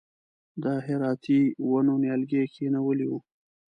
د 0.63 0.65
هراتي 0.85 1.41
ونو 1.69 1.93
نیالګي 2.03 2.39
یې 2.41 2.49
کښېنولي 2.51 3.05
و. 3.11 3.13